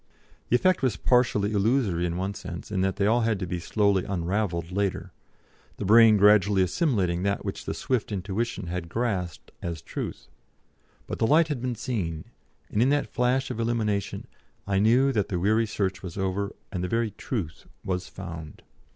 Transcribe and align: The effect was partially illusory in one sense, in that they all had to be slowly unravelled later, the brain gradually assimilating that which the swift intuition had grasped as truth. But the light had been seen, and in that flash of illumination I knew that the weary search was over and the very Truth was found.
The 0.49 0.55
effect 0.55 0.81
was 0.81 0.97
partially 0.97 1.51
illusory 1.53 2.07
in 2.07 2.17
one 2.17 2.33
sense, 2.33 2.71
in 2.71 2.81
that 2.81 2.95
they 2.95 3.05
all 3.05 3.21
had 3.21 3.37
to 3.37 3.45
be 3.45 3.59
slowly 3.59 4.03
unravelled 4.03 4.71
later, 4.71 5.11
the 5.77 5.85
brain 5.85 6.17
gradually 6.17 6.63
assimilating 6.63 7.21
that 7.21 7.45
which 7.45 7.65
the 7.65 7.75
swift 7.75 8.11
intuition 8.11 8.65
had 8.65 8.89
grasped 8.89 9.51
as 9.61 9.79
truth. 9.83 10.27
But 11.05 11.19
the 11.19 11.27
light 11.27 11.49
had 11.49 11.61
been 11.61 11.75
seen, 11.75 12.25
and 12.71 12.81
in 12.81 12.89
that 12.89 13.13
flash 13.13 13.51
of 13.51 13.59
illumination 13.59 14.25
I 14.65 14.79
knew 14.79 15.11
that 15.11 15.29
the 15.29 15.37
weary 15.37 15.67
search 15.67 16.01
was 16.01 16.17
over 16.17 16.55
and 16.71 16.83
the 16.83 16.87
very 16.87 17.11
Truth 17.11 17.67
was 17.83 18.07
found. 18.07 18.63